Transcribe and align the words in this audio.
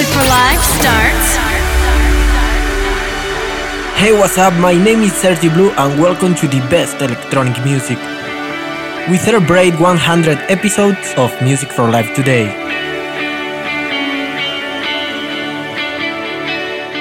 Music 0.00 0.16
for 0.16 0.28
Live 0.30 0.64
starts. 0.80 1.28
Hey, 4.00 4.12
what's 4.18 4.38
up? 4.38 4.54
My 4.54 4.72
name 4.72 5.00
is 5.00 5.12
Sergi 5.12 5.50
Blue, 5.50 5.72
and 5.72 6.00
welcome 6.00 6.34
to 6.36 6.48
the 6.48 6.60
best 6.70 7.02
electronic 7.02 7.62
music. 7.62 7.98
We 9.10 9.18
celebrate 9.18 9.78
100 9.78 10.38
episodes 10.48 11.12
of 11.18 11.30
Music 11.42 11.70
for 11.70 11.90
Life 11.90 12.14
today. 12.14 12.46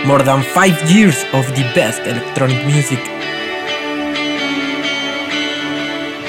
More 0.05 0.21
than 0.21 0.43
5 0.43 0.91
years 0.91 1.23
of 1.31 1.48
the 1.55 1.63
best 1.73 2.02
electronic 2.02 2.66
music. 2.68 2.99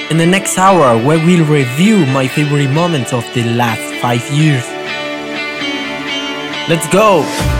In 0.08 0.18
the 0.18 0.26
next 0.26 0.56
hour, 0.56 0.96
we 0.98 1.18
will 1.26 1.46
review 1.46 2.06
my 2.14 2.28
favorite 2.28 2.70
moments 2.70 3.12
of 3.12 3.26
the 3.34 3.42
last 3.58 3.82
5 4.00 4.30
years. 4.30 4.79
Let's 6.70 6.86
go! 6.86 7.59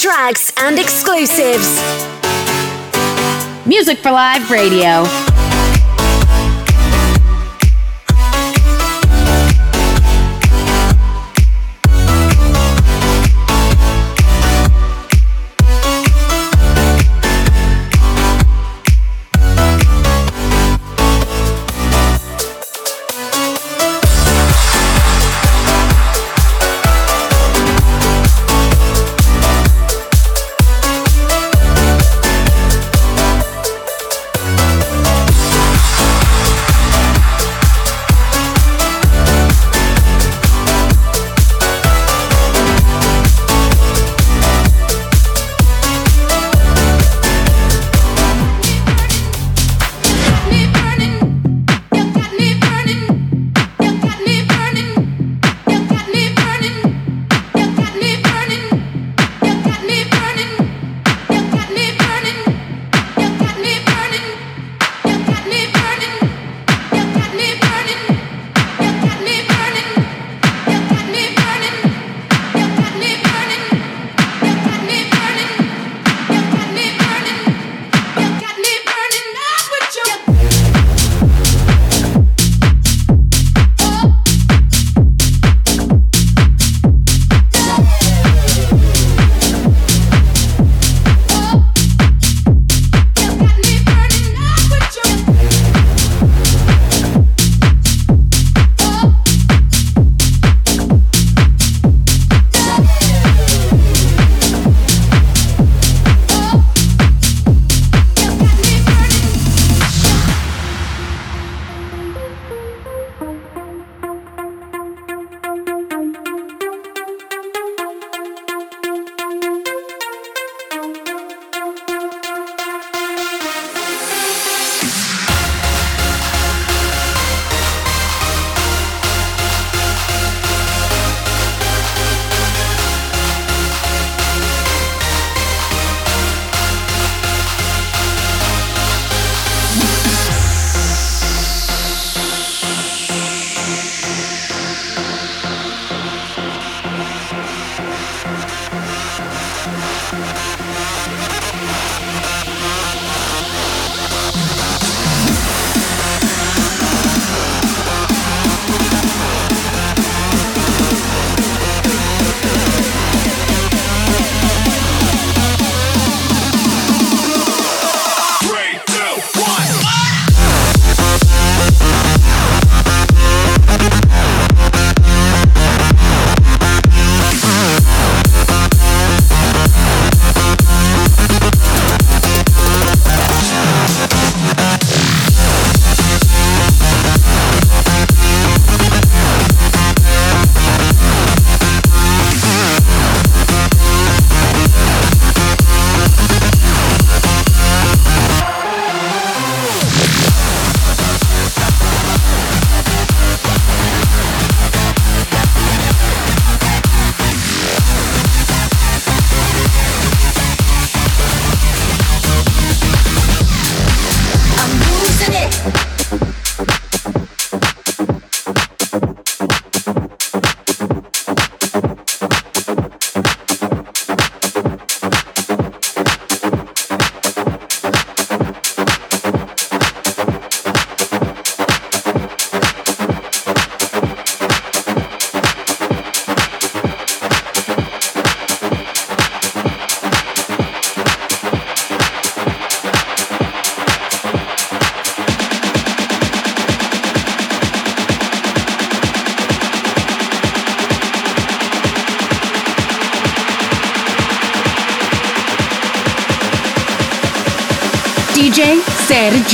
tracks 0.00 0.52
and 0.58 0.78
exclusives. 0.78 1.76
Music 3.66 3.98
for 3.98 4.12
Live 4.12 4.48
Radio. 4.50 5.27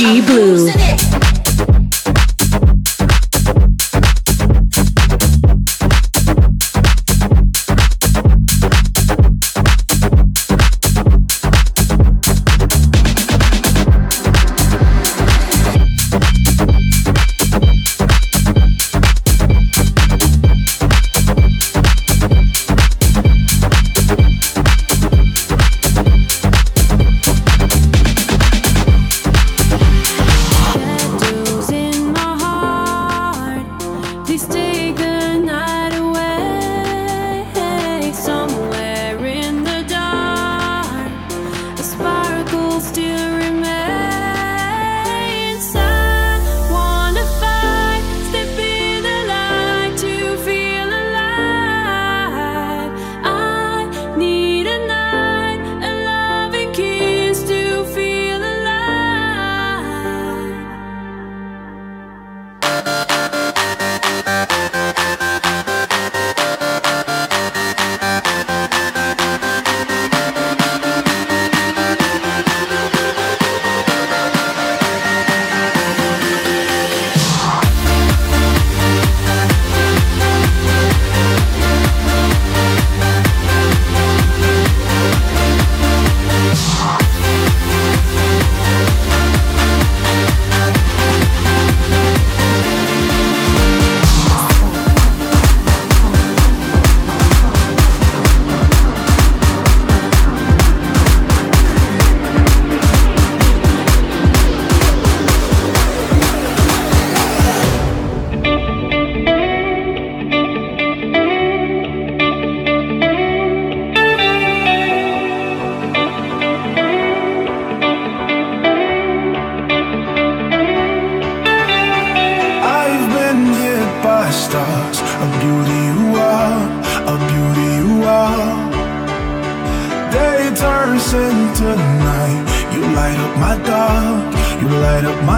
Blue. 0.05 0.74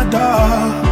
dark. 0.09 0.85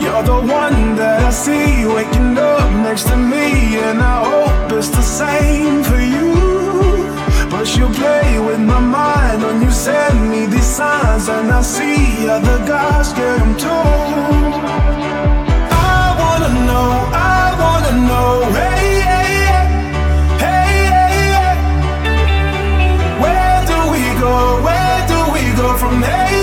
You're 0.00 0.22
the 0.22 0.40
one 0.62 0.96
that 0.96 1.20
I 1.24 1.30
see 1.30 1.86
waking 1.86 2.36
up 2.38 2.70
next 2.86 3.04
to 3.08 3.16
me, 3.16 3.78
and 3.78 4.00
I 4.00 4.24
hope 4.24 4.72
it's 4.72 4.88
the 4.88 5.02
same 5.02 5.82
for 5.82 6.00
you. 6.00 6.34
But 7.50 7.76
you 7.76 7.88
play 7.88 8.38
with 8.38 8.60
my 8.60 8.80
mind 8.80 9.42
when 9.42 9.62
you 9.62 9.70
send 9.70 10.30
me 10.30 10.46
these 10.46 10.66
signs, 10.66 11.28
and 11.28 11.50
I 11.50 11.62
see 11.62 12.28
other 12.28 12.58
guys 12.66 13.12
get 13.12 13.38
them 13.38 13.56
too. 13.56 13.70
I 15.70 16.14
wanna 16.20 16.52
know, 16.68 16.88
I 17.12 17.54
wanna 17.62 17.94
know, 18.08 18.30
hey, 18.58 18.88
hey, 19.10 19.32
hey, 20.44 20.68
hey, 21.00 21.16
hey. 21.36 21.56
Where 23.22 23.58
do 23.70 23.78
we 23.94 24.02
go? 24.20 24.34
Where 24.66 24.98
do 25.12 25.18
we 25.34 25.42
go 25.56 25.68
from 25.78 26.02
here? 26.02 26.33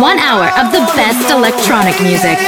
One 0.00 0.18
hour 0.18 0.46
of 0.60 0.70
the 0.70 0.80
best 0.94 1.30
electronic 1.30 2.00
music. 2.00 2.38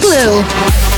Blue. 0.00 0.95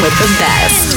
With 0.00 0.18
the 0.18 0.36
best. 0.38 0.93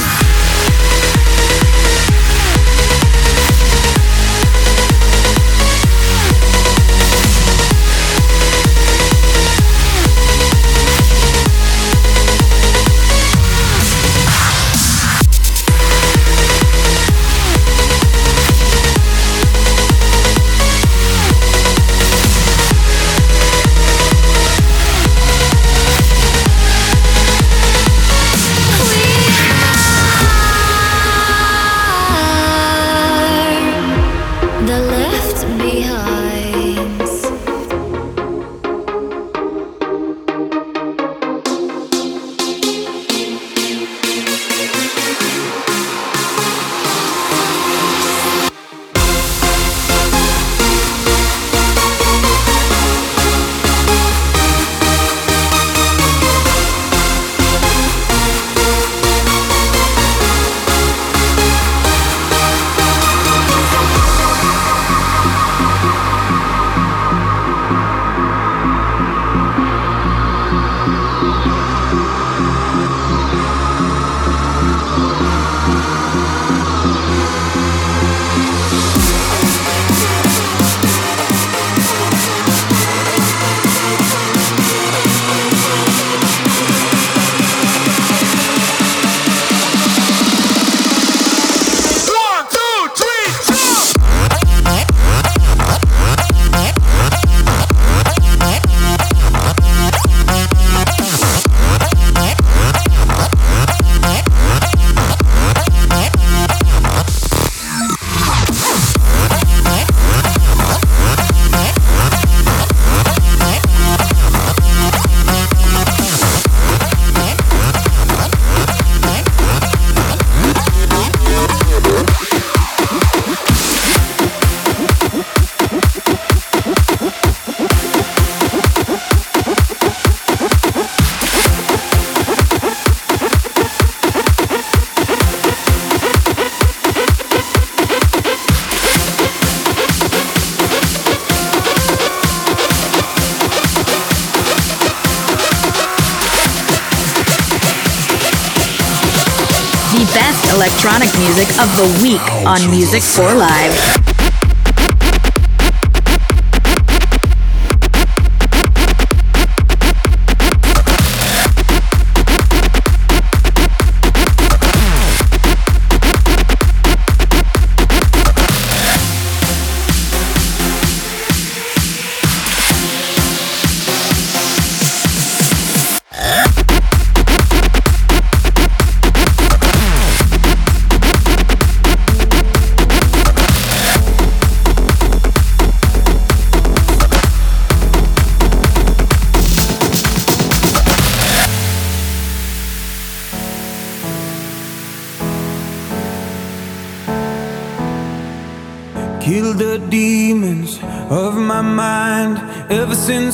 The 151.78 152.02
week 152.02 152.20
on 152.44 152.68
Music 152.72 153.00
for 153.00 153.22
Live. 153.22 154.17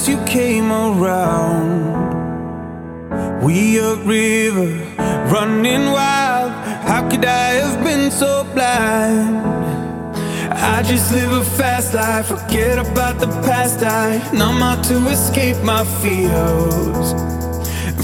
you 0.08 0.22
came 0.24 0.70
around. 0.70 1.94
We 3.42 3.78
a 3.78 3.94
river 3.96 4.72
running 5.32 5.92
wild. 5.92 6.52
How 6.88 7.08
could 7.08 7.24
I 7.24 7.54
have 7.62 7.82
been 7.82 8.10
so 8.10 8.44
blind? 8.52 9.46
I 10.52 10.82
just 10.82 11.12
live 11.12 11.32
a 11.32 11.44
fast 11.44 11.94
life, 11.94 12.26
forget 12.26 12.78
about 12.78 13.18
the 13.18 13.28
past. 13.46 13.82
I 13.82 14.18
numb 14.32 14.62
out 14.62 14.84
to 14.84 14.96
escape 15.08 15.62
my 15.62 15.84
fears. 16.02 17.14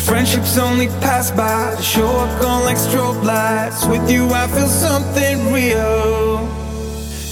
Friendships 0.07 0.57
only 0.59 0.89
pass 1.05 1.31
by, 1.31 1.75
they 1.77 1.83
show 1.83 2.09
up 2.09 2.41
gone 2.41 2.65
like 2.65 2.79
strobe 2.79 3.23
lights. 3.23 3.87
With 3.87 4.11
you, 4.11 4.29
I 4.31 4.47
feel 4.49 4.69
something 4.69 5.53
real. 5.53 6.39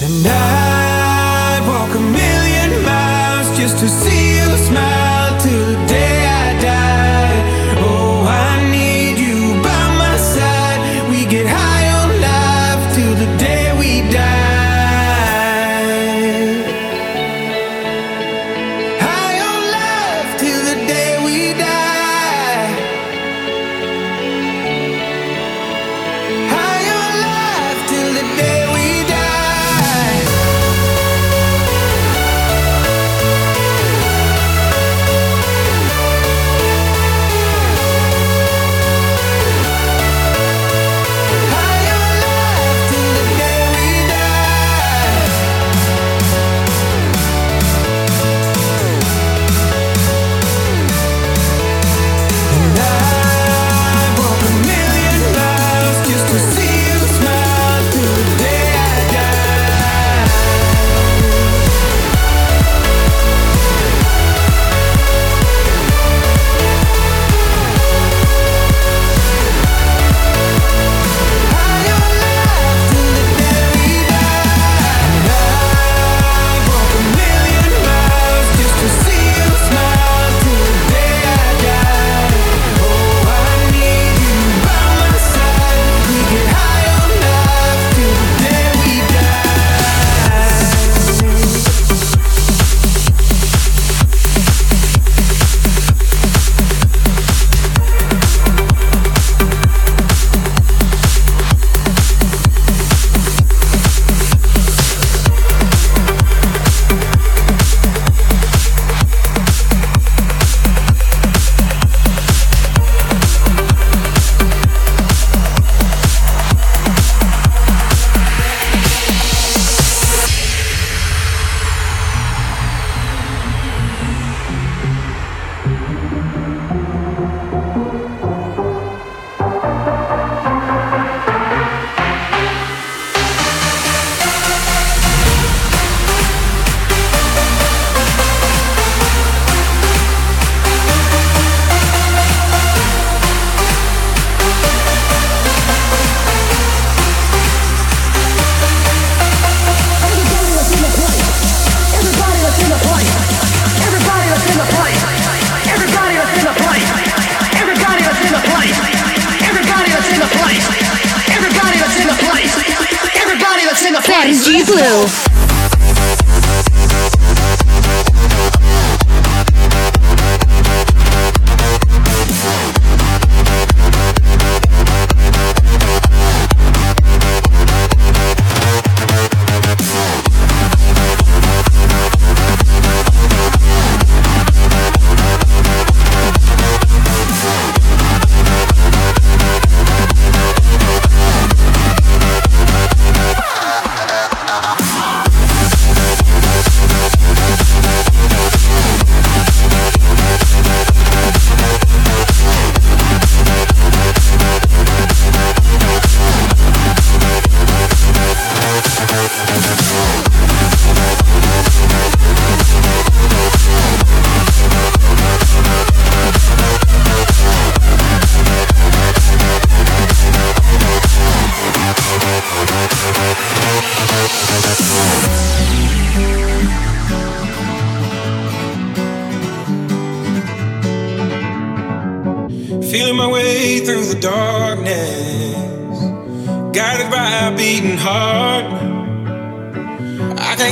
And 0.05 0.27
I 0.27 1.59
walk 1.67 1.95
a 1.95 1.99
million 1.99 2.83
miles 2.85 3.57
just 3.57 3.79
to 3.79 3.87
see 3.87 4.28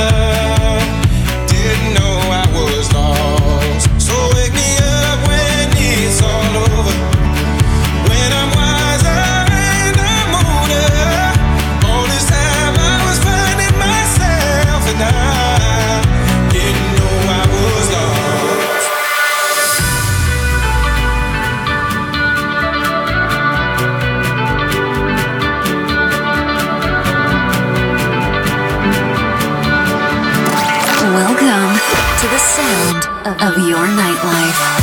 love 0.00 0.29
sound 32.50 33.06
of 33.40 33.56
your 33.68 33.86
nightlife. 33.86 34.79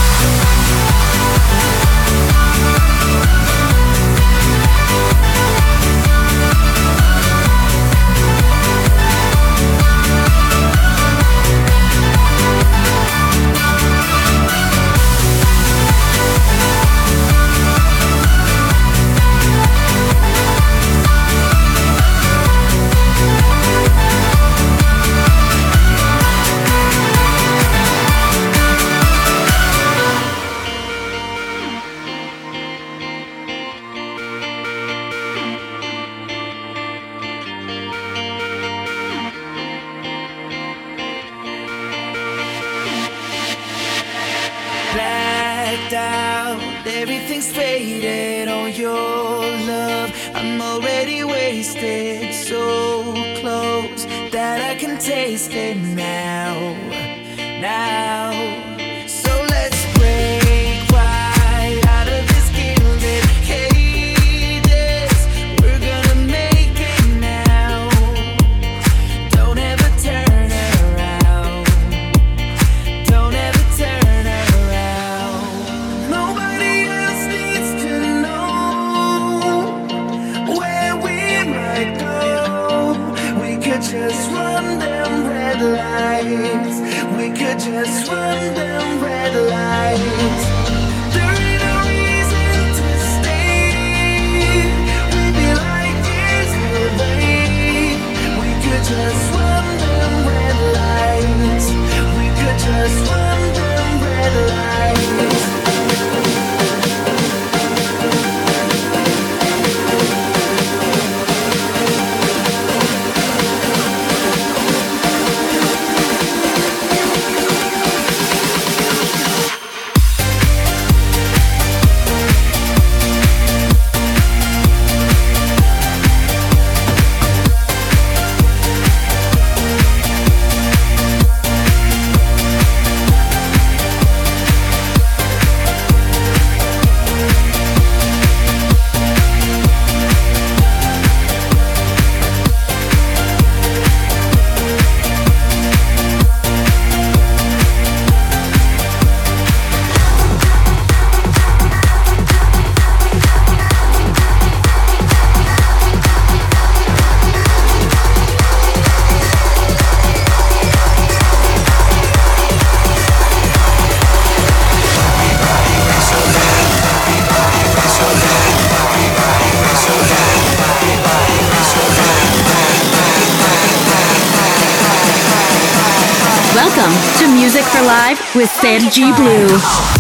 Sergi 178.67 179.13
Blue. 179.13 179.97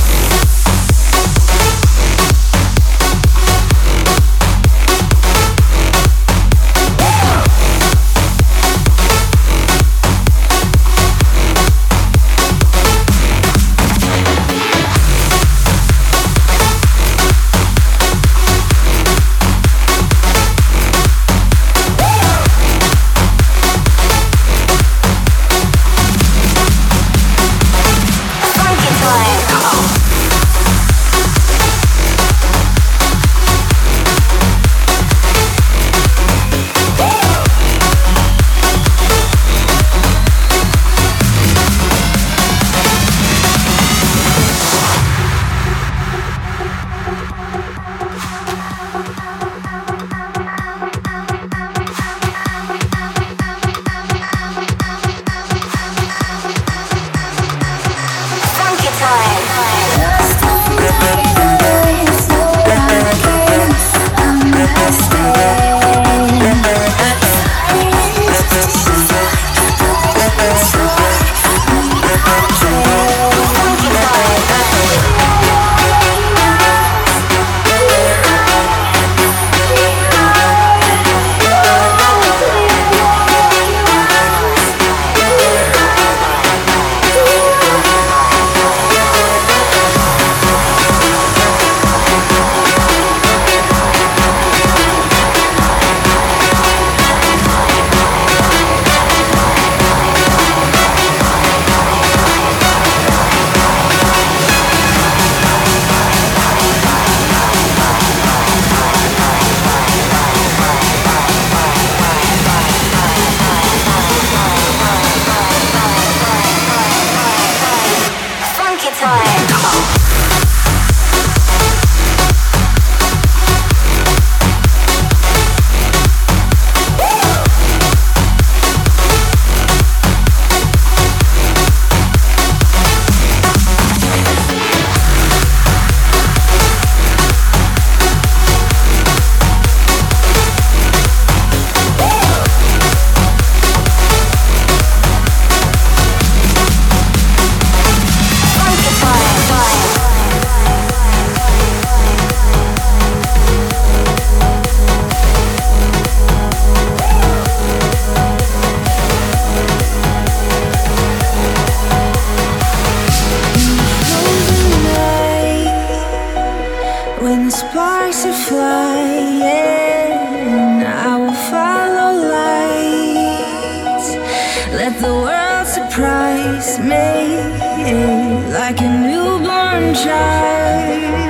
embrace 176.57 176.79
me 176.79 178.51
like 178.51 178.81
a 178.81 178.89
newborn 178.89 179.93
child. 179.93 181.26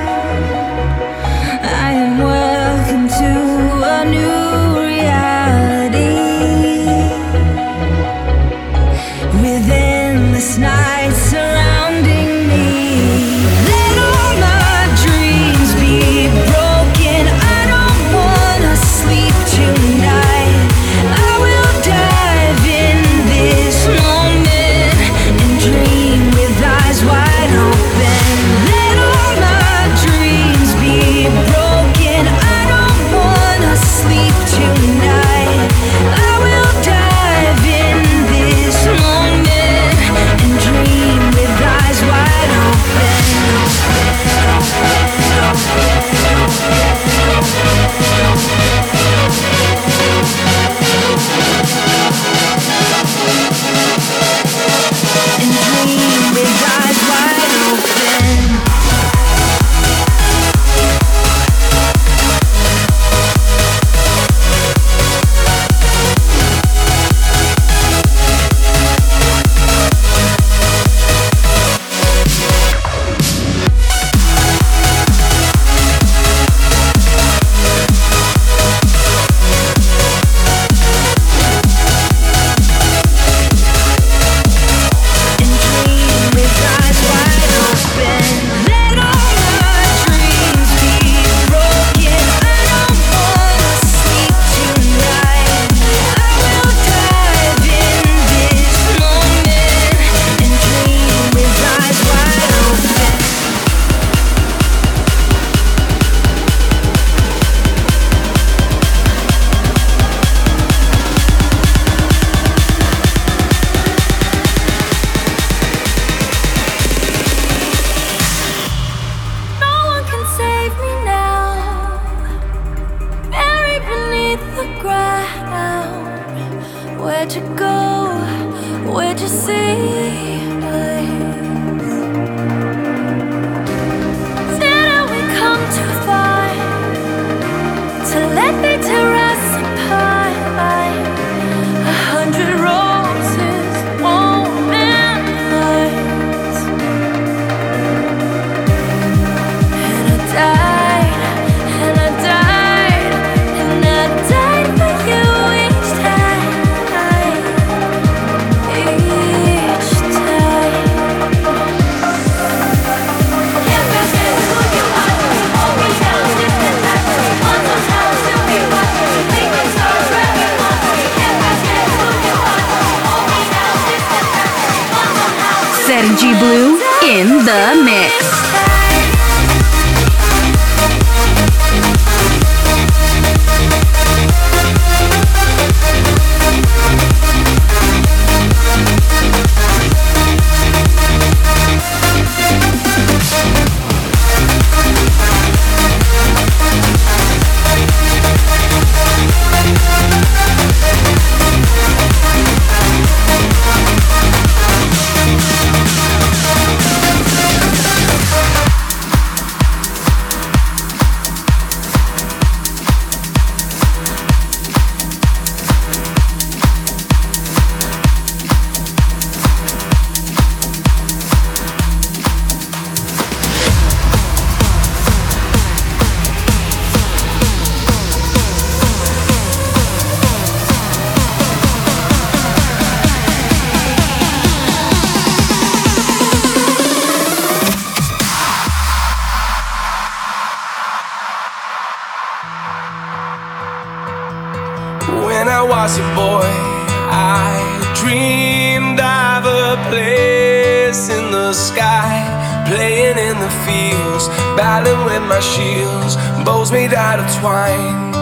wine. 257.42 258.14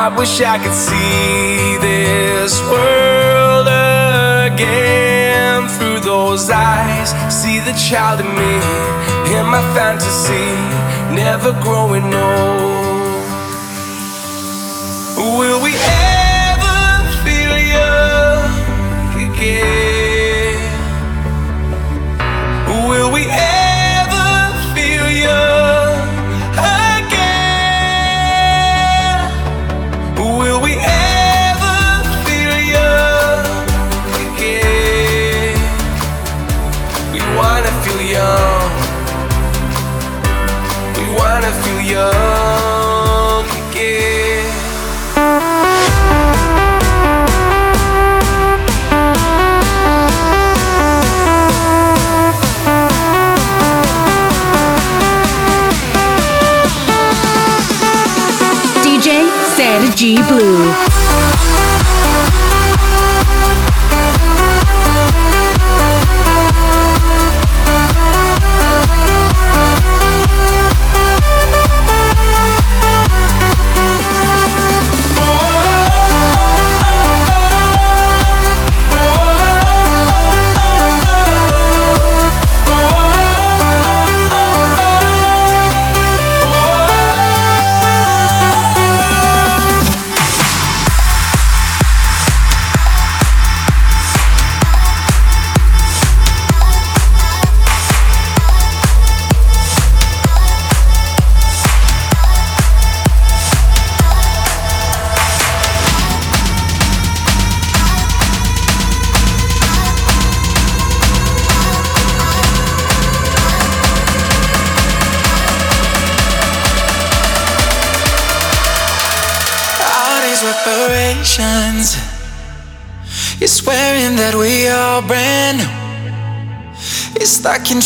I 0.00 0.14
wish 0.16 0.40
I 0.40 0.58
could 0.58 0.74
see 0.74 1.76
this 1.80 2.60
world 2.62 3.68
again 4.52 5.68
through 5.76 6.00
those 6.00 6.50
eyes. 6.50 7.10
See 7.32 7.58
the 7.60 7.72
child 7.88 8.20
in 8.20 8.26
me, 8.26 8.54
in 9.36 9.46
my 9.46 9.62
fantasy, 9.74 10.48
never 11.14 11.52
growing 11.62 12.14
old. 12.14 12.77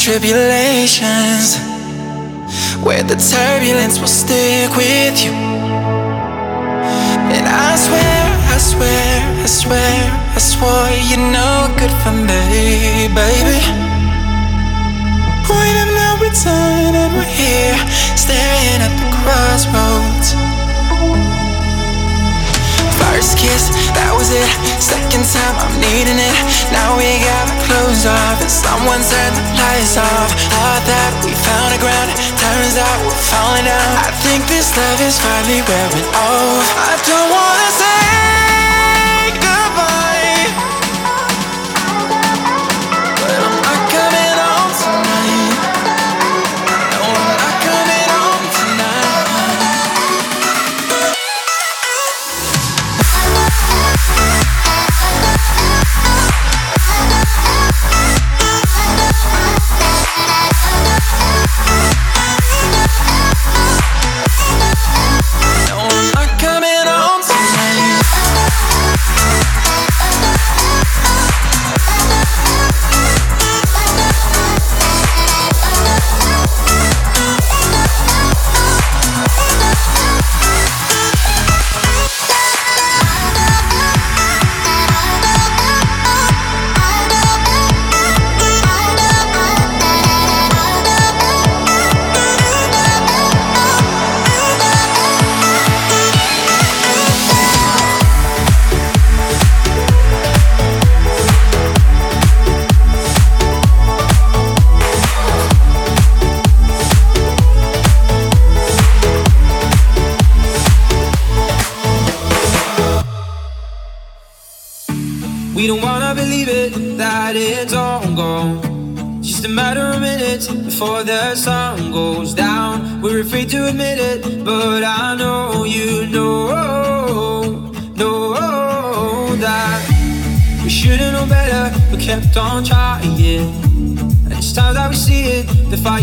Tribulations 0.02 1.62
where 2.82 3.04
the 3.04 3.14
turbulence 3.14 4.00
will 4.00 4.08
stick 4.08 4.68
with 4.76 5.24
you. 5.24 5.30
And 7.30 7.46
I 7.46 7.76
swear, 7.78 8.22
I 8.50 8.58
swear, 8.58 9.12
I 9.38 9.46
swear, 9.46 9.94
I 10.34 10.38
swore 10.38 10.90
you're 11.06 11.22
no 11.30 11.70
good 11.78 11.94
for 12.02 12.10
me, 12.10 13.06
baby. 13.14 13.62
When 15.46 15.74
I'm 15.82 15.94
not 15.94 16.18
returning, 16.20 16.96
and 16.98 17.14
we're 17.14 17.22
here 17.22 17.78
staring 18.16 18.82
at 18.82 18.90
the 18.98 19.06
crossroads. 19.22 20.11
Kiss, 23.42 23.74
that 23.98 24.14
was 24.14 24.30
it. 24.30 24.46
Second 24.78 25.26
time, 25.26 25.54
I'm 25.58 25.74
needing 25.82 26.18
it. 26.18 26.34
Now 26.70 26.94
we 26.94 27.18
got 27.18 27.50
our 27.50 27.58
clothes 27.66 28.06
off, 28.06 28.38
and 28.38 28.50
someone 28.50 29.02
turned 29.02 29.36
the 29.36 29.44
lights 29.58 29.98
off. 29.98 30.30
Thought 30.54 30.84
that 30.86 31.10
we 31.26 31.34
found 31.34 31.70
a 31.74 31.78
ground, 31.82 32.14
turns 32.38 32.78
out 32.78 32.98
we're 33.02 33.22
falling 33.34 33.66
down. 33.66 33.90
I 33.98 34.14
think 34.22 34.46
this 34.46 34.70
love 34.78 35.00
is 35.02 35.18
finally 35.18 35.60
wearing 35.66 36.08
off. 36.14 36.66
I 36.78 36.94
don't 37.02 37.30
wanna 37.34 37.70
say 37.74 37.91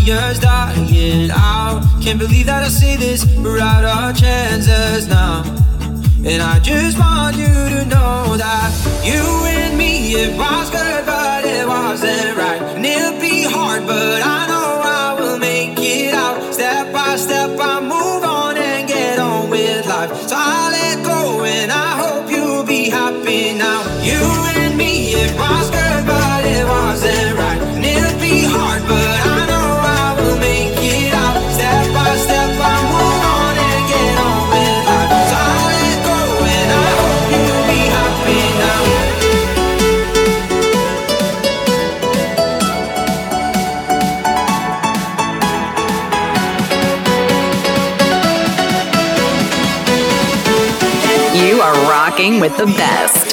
fire's 0.09 0.39
dying 0.39 1.29
out. 1.31 1.83
Can't 2.01 2.19
believe 2.19 2.47
that 2.47 2.63
I 2.63 2.67
see 2.67 2.95
this, 2.95 3.25
we're 3.37 3.59
out 3.59 3.83
of 3.83 4.19
chances 4.19 5.07
now. 5.07 5.43
And 6.25 6.41
I 6.41 6.59
just 6.59 6.97
want 6.97 7.37
you 7.37 7.45
to 7.45 7.85
know 7.85 8.35
that 8.37 8.69
you 9.03 9.21
and 9.45 9.77
me, 9.77 10.13
it 10.13 10.37
was 10.37 10.69
good, 10.69 11.05
but 11.05 11.45
it 11.45 11.67
wasn't 11.67 12.37
right. 12.37 12.48
The 52.59 52.65
best. 52.65 53.28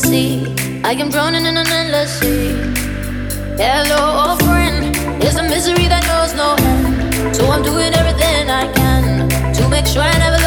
sea. 0.00 0.46
I 0.84 0.92
am 0.92 1.10
drowning 1.10 1.44
in 1.44 1.56
an 1.56 1.66
endless 1.66 2.18
sea. 2.20 2.52
Hello, 3.56 4.00
old 4.22 4.42
friend. 4.42 4.96
It's 5.22 5.36
a 5.36 5.42
misery 5.42 5.86
that 5.88 6.02
knows 6.10 6.32
no 6.34 6.56
end. 6.58 7.36
So 7.36 7.50
I'm 7.50 7.62
doing 7.62 7.92
everything 7.94 8.50
I 8.50 8.72
can 8.72 9.28
to 9.54 9.68
make 9.68 9.86
sure 9.86 10.02
I 10.02 10.18
never. 10.18 10.39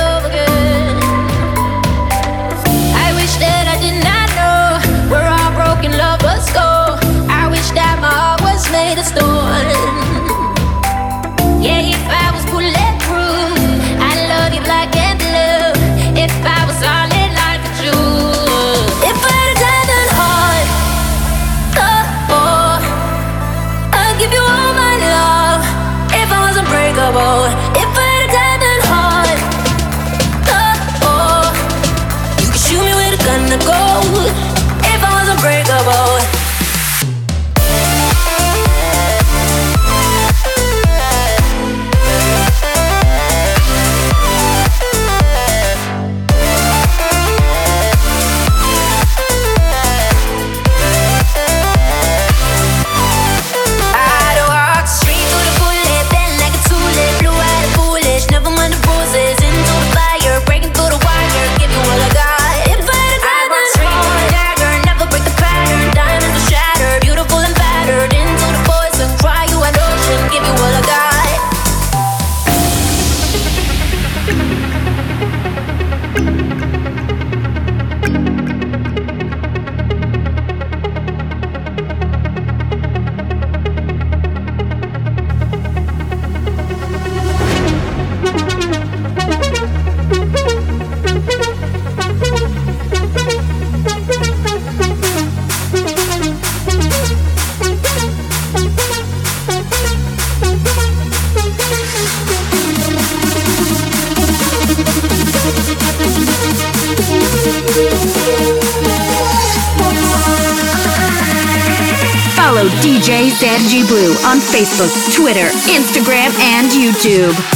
Facebook, 114.64 115.14
Twitter, 115.14 115.50
Instagram, 115.68 116.32
and 116.40 116.72
YouTube. 116.72 117.53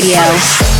Radio. 0.00 0.79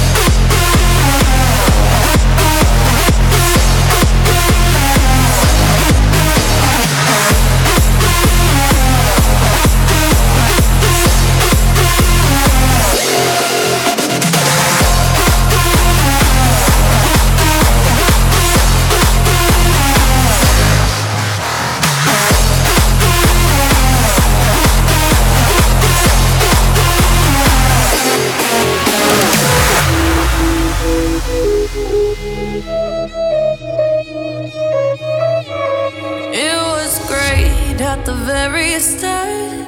started 38.78 39.66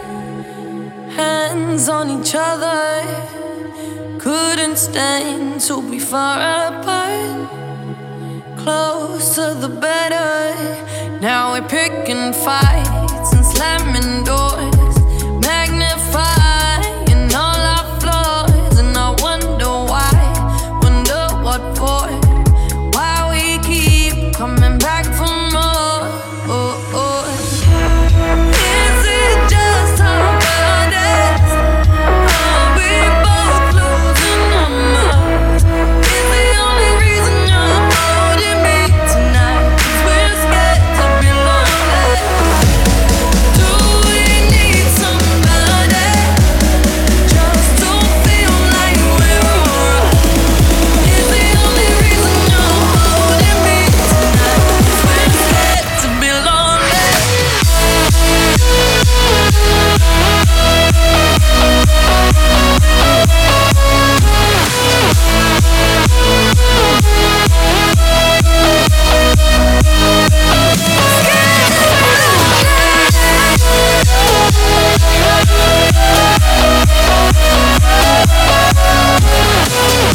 hands 1.10 1.88
on 1.88 2.08
each 2.10 2.34
other. 2.34 3.02
Couldn't 4.18 4.76
stand 4.76 5.60
to 5.62 5.82
be 5.90 5.98
far 5.98 6.38
apart. 6.38 7.48
Closer 8.58 9.54
the 9.54 9.68
better. 9.68 11.20
Now 11.20 11.52
we're 11.52 11.68
picking 11.68 12.32
fights 12.32 13.32
and 13.32 13.44
slamming 13.44 14.24
doors. 14.24 14.71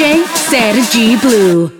DJ 0.00 0.24
Sergi 0.48 1.16
Blue. 1.18 1.79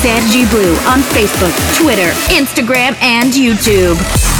Sergi 0.00 0.46
Blue 0.48 0.72
on 0.88 1.00
Facebook, 1.00 1.52
Twitter, 1.76 2.10
Instagram, 2.32 2.96
and 3.02 3.34
YouTube. 3.34 4.39